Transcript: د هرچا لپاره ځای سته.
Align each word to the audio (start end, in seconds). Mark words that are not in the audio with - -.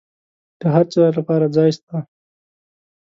د 0.59 0.61
هرچا 0.75 1.03
لپاره 1.17 1.45
ځای 1.55 1.69
سته. 1.77 1.97